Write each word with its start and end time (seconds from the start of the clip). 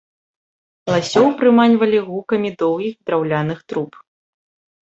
Ласёў 0.91 1.27
прыманьвалі 1.41 1.99
гукамі 2.07 2.49
доўгіх 2.63 2.95
драўляных 3.11 3.59
труб. 3.75 3.91